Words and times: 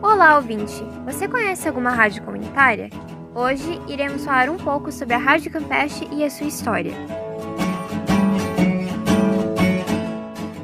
Olá, 0.00 0.36
ouvinte! 0.36 0.82
Você 1.04 1.28
conhece 1.28 1.68
alguma 1.68 1.90
rádio 1.90 2.22
comunitária? 2.22 2.88
Hoje 3.34 3.78
iremos 3.86 4.24
falar 4.24 4.48
um 4.48 4.56
pouco 4.56 4.90
sobre 4.90 5.14
a 5.14 5.18
Rádio 5.18 5.50
Campeche 5.50 6.08
e 6.10 6.24
a 6.24 6.30
sua 6.30 6.46
história. 6.46 6.92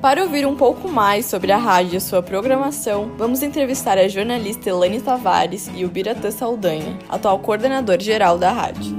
Para 0.00 0.22
ouvir 0.22 0.46
um 0.46 0.56
pouco 0.56 0.88
mais 0.88 1.26
sobre 1.26 1.52
a 1.52 1.58
rádio 1.58 1.98
e 1.98 2.00
sua 2.00 2.22
programação, 2.22 3.12
vamos 3.18 3.42
entrevistar 3.42 3.98
a 3.98 4.08
jornalista 4.08 4.70
Elaine 4.70 5.00
Tavares 5.00 5.70
e 5.74 5.84
o 5.84 5.88
Biratã 5.88 6.30
Saldanha, 6.30 6.98
atual 7.08 7.38
coordenador 7.38 8.00
geral 8.00 8.38
da 8.38 8.52
rádio. 8.52 8.94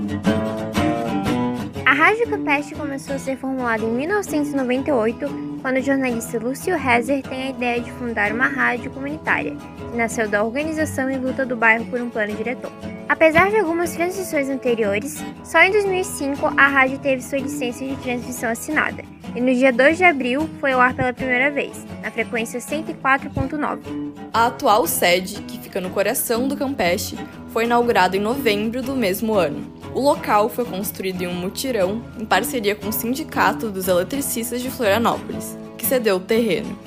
A 1.85 1.93
Rádio 1.93 2.29
Campeche 2.29 2.75
começou 2.75 3.15
a 3.15 3.19
ser 3.19 3.37
formulada 3.37 3.83
em 3.83 3.91
1998, 3.91 5.44
quando 5.65 5.77
o 5.77 5.81
jornalista 5.81 6.37
Lúcio 6.37 6.77
Rezer 6.77 7.23
tem 7.23 7.41
a 7.41 7.49
ideia 7.49 7.81
de 7.81 7.91
fundar 7.93 8.31
uma 8.31 8.45
rádio 8.45 8.91
comunitária, 8.91 9.55
que 9.89 9.97
nasceu 9.97 10.29
da 10.29 10.43
organização 10.43 11.09
e 11.09 11.17
luta 11.17 11.43
do 11.43 11.55
bairro 11.55 11.85
por 11.85 11.99
um 11.99 12.07
plano 12.07 12.35
diretor. 12.35 12.71
Apesar 13.09 13.49
de 13.49 13.57
algumas 13.57 13.95
transições 13.95 14.47
anteriores, 14.47 15.23
só 15.43 15.59
em 15.63 15.71
2005 15.71 16.53
a 16.55 16.67
rádio 16.67 16.99
teve 16.99 17.23
sua 17.23 17.39
licença 17.39 17.83
de 17.83 17.95
transmissão 17.95 18.51
assinada, 18.51 19.03
e 19.35 19.41
no 19.41 19.51
dia 19.55 19.73
2 19.73 19.97
de 19.97 20.03
abril 20.03 20.47
foi 20.59 20.73
ao 20.73 20.79
ar 20.79 20.93
pela 20.93 21.11
primeira 21.11 21.49
vez, 21.49 21.83
na 22.03 22.11
frequência 22.11 22.59
104.9. 22.59 23.79
A 24.31 24.45
atual 24.45 24.85
sede, 24.85 25.41
que 25.41 25.57
fica 25.57 25.81
no 25.81 25.89
coração 25.89 26.47
do 26.47 26.55
Campeche, 26.55 27.17
foi 27.47 27.63
inaugurada 27.63 28.15
em 28.15 28.19
novembro 28.19 28.83
do 28.83 28.95
mesmo 28.95 29.33
ano. 29.33 29.65
O 29.95 30.01
local 30.01 30.49
foi 30.49 30.65
construído 30.65 31.21
em 31.21 31.27
um 31.27 31.33
mutirão 31.33 32.03
em 32.19 32.25
parceria 32.25 32.75
com 32.75 32.89
o 32.89 32.91
Sindicato 32.91 33.71
dos 33.71 33.87
Eletricistas 33.87 34.61
de 34.61 34.69
Florianópolis, 34.69 35.57
que 35.77 35.85
cedeu 35.85 36.17
o 36.17 36.19
terreno. 36.19 36.77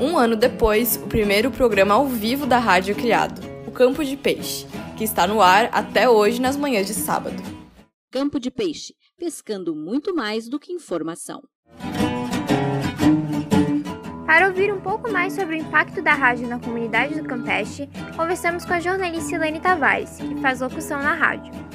Um 0.00 0.18
ano 0.18 0.34
depois, 0.34 0.96
o 0.96 1.06
primeiro 1.06 1.52
programa 1.52 1.94
ao 1.94 2.08
vivo 2.08 2.46
da 2.46 2.58
rádio 2.58 2.96
criado, 2.96 3.40
o 3.68 3.70
Campo 3.70 4.04
de 4.04 4.16
Peixe, 4.16 4.66
que 4.98 5.04
está 5.04 5.28
no 5.28 5.40
ar 5.40 5.68
até 5.70 6.08
hoje 6.10 6.40
nas 6.40 6.56
manhãs 6.56 6.88
de 6.88 6.94
sábado. 6.94 7.40
Campo 8.10 8.40
de 8.40 8.50
Peixe, 8.50 8.96
pescando 9.16 9.76
muito 9.76 10.12
mais 10.12 10.48
do 10.48 10.58
que 10.58 10.72
informação. 10.72 11.44
Para 14.26 14.48
ouvir 14.48 14.74
um 14.74 14.80
pouco 14.80 15.08
mais 15.08 15.34
sobre 15.34 15.54
o 15.54 15.58
impacto 15.60 16.02
da 16.02 16.14
rádio 16.14 16.48
na 16.48 16.58
comunidade 16.58 17.14
do 17.14 17.28
Campeche, 17.28 17.88
conversamos 18.16 18.64
com 18.64 18.72
a 18.72 18.80
jornalista 18.80 19.36
Elaine 19.36 19.60
Tavares, 19.60 20.16
que 20.16 20.34
faz 20.40 20.60
locução 20.60 21.00
na 21.00 21.14
rádio. 21.14 21.69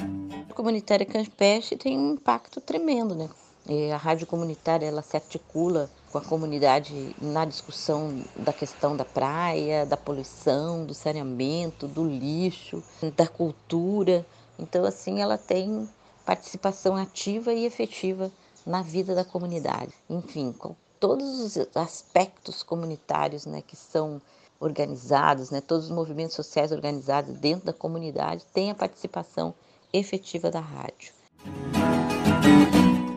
Comunitária 0.56 1.04
Campeche 1.04 1.76
tem 1.76 1.98
um 1.98 2.14
impacto 2.14 2.62
tremendo, 2.62 3.14
né? 3.14 3.28
E 3.68 3.90
a 3.92 3.98
rádio 3.98 4.26
comunitária 4.26 4.86
ela 4.86 5.02
se 5.02 5.14
articula 5.14 5.90
com 6.10 6.16
a 6.16 6.22
comunidade 6.22 7.14
na 7.20 7.44
discussão 7.44 8.24
da 8.34 8.54
questão 8.54 8.96
da 8.96 9.04
praia, 9.04 9.84
da 9.84 9.98
poluição, 9.98 10.86
do 10.86 10.94
saneamento, 10.94 11.86
do 11.86 12.08
lixo, 12.08 12.82
da 13.14 13.28
cultura. 13.28 14.24
Então, 14.58 14.86
assim, 14.86 15.20
ela 15.20 15.36
tem 15.36 15.86
participação 16.24 16.96
ativa 16.96 17.52
e 17.52 17.66
efetiva 17.66 18.32
na 18.64 18.80
vida 18.80 19.14
da 19.14 19.26
comunidade. 19.26 19.92
Enfim, 20.08 20.52
com 20.52 20.74
todos 20.98 21.38
os 21.38 21.76
aspectos 21.76 22.62
comunitários 22.62 23.44
né, 23.44 23.60
que 23.60 23.76
são 23.76 24.22
organizados, 24.58 25.50
né, 25.50 25.60
todos 25.60 25.84
os 25.84 25.90
movimentos 25.90 26.34
sociais 26.34 26.72
organizados 26.72 27.38
dentro 27.38 27.66
da 27.66 27.74
comunidade 27.74 28.42
têm 28.54 28.70
a 28.70 28.74
participação 28.74 29.54
efetiva 29.98 30.50
da 30.50 30.60
rádio. 30.60 31.12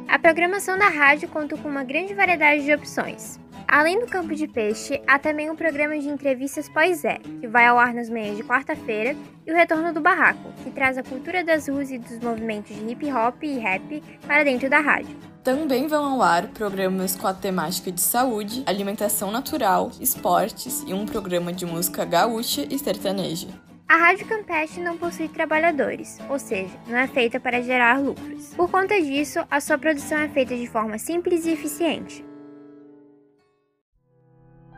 A 0.07 0.17
programação 0.17 0.77
da 0.77 0.89
rádio 0.89 1.29
conta 1.29 1.55
com 1.57 1.69
uma 1.69 1.83
grande 1.83 2.13
variedade 2.13 2.63
de 2.63 2.73
opções. 2.73 3.39
Além 3.71 3.99
do 3.99 4.07
Campo 4.07 4.33
de 4.33 4.47
Peixe, 4.47 4.99
há 5.05 5.19
também 5.19 5.51
um 5.51 5.55
programa 5.55 5.97
de 5.99 6.09
entrevistas 6.09 6.67
pós-é, 6.67 7.19
que 7.39 7.47
vai 7.47 7.67
ao 7.67 7.77
ar 7.77 7.93
nas 7.93 8.09
manhãs 8.09 8.35
de 8.35 8.43
quarta-feira, 8.43 9.15
e 9.45 9.51
o 9.51 9.55
Retorno 9.55 9.93
do 9.93 10.01
Barraco, 10.01 10.51
que 10.63 10.71
traz 10.71 10.97
a 10.97 11.03
cultura 11.03 11.43
das 11.43 11.67
ruas 11.67 11.91
e 11.91 11.99
dos 11.99 12.19
movimentos 12.19 12.75
de 12.75 12.83
hip 12.83 13.05
hop 13.11 13.43
e 13.43 13.59
rap 13.59 14.03
para 14.25 14.43
dentro 14.43 14.67
da 14.69 14.79
rádio. 14.79 15.15
Também 15.43 15.87
vão 15.87 16.03
ao 16.03 16.21
ar 16.23 16.47
programas 16.47 17.15
com 17.15 17.27
a 17.27 17.33
temática 17.33 17.91
de 17.91 18.01
saúde, 18.01 18.63
alimentação 18.65 19.31
natural, 19.31 19.91
esportes 20.01 20.83
e 20.87 20.93
um 20.93 21.05
programa 21.05 21.53
de 21.53 21.65
música 21.65 22.03
gaúcha 22.03 22.65
e 22.67 22.79
sertaneja. 22.79 23.47
A 23.89 23.97
Rádio 23.97 24.27
Campeche 24.27 24.79
não 24.79 24.97
possui 24.97 25.27
trabalhadores, 25.27 26.19
ou 26.29 26.37
seja, 26.37 26.77
não 26.87 26.95
é 26.95 27.07
feita 27.07 27.39
para 27.39 27.59
gerar 27.59 27.99
lucros. 27.99 28.53
Por 28.53 28.69
conta 28.69 29.01
disso, 29.01 29.39
a 29.49 29.59
sua 29.59 29.79
produção 29.79 30.19
é 30.19 30.29
feita 30.29 30.55
de 30.55 30.67
forma 30.67 30.99
simples 30.99 31.45
e 31.47 31.51
eficiente 31.51 32.23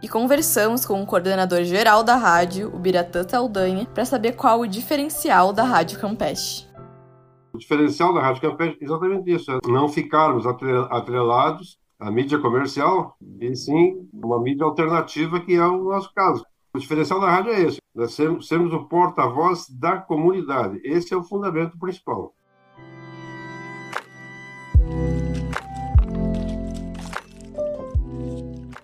e 0.03 0.09
conversamos 0.09 0.85
com 0.85 1.01
o 1.01 1.05
coordenador 1.05 1.63
geral 1.63 2.03
da 2.03 2.15
rádio, 2.15 2.73
o 2.73 2.79
Biratã 2.79 3.27
Saldanha, 3.27 3.85
para 3.85 4.03
saber 4.03 4.31
qual 4.31 4.61
o 4.61 4.67
diferencial 4.67 5.53
da 5.53 5.63
Rádio 5.63 5.99
Campeche. 5.99 6.67
O 7.53 7.57
diferencial 7.57 8.13
da 8.13 8.21
Rádio 8.21 8.41
Campeche 8.41 8.77
é 8.81 8.83
exatamente 8.83 9.31
isso, 9.31 9.51
é 9.51 9.59
não 9.67 9.87
ficarmos 9.87 10.45
atrelados 10.47 11.77
à 11.99 12.09
mídia 12.09 12.39
comercial, 12.39 13.15
e 13.39 13.55
sim 13.55 14.09
uma 14.11 14.41
mídia 14.41 14.65
alternativa, 14.65 15.39
que 15.39 15.53
é 15.53 15.63
o 15.63 15.83
nosso 15.83 16.11
caso. 16.15 16.43
O 16.73 16.79
diferencial 16.79 17.19
da 17.19 17.29
rádio 17.29 17.51
é 17.51 17.61
esse, 17.63 17.79
nós 17.93 18.13
sermos, 18.13 18.47
sermos 18.47 18.71
o 18.71 18.85
porta-voz 18.85 19.67
da 19.69 19.97
comunidade. 19.97 20.79
Esse 20.85 21.13
é 21.13 21.17
o 21.17 21.23
fundamento 21.23 21.77
principal. 21.77 22.33